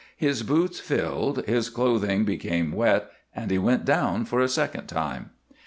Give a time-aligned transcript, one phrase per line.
[0.17, 5.29] His boots filled, his clothing became wet and he went down for a second time.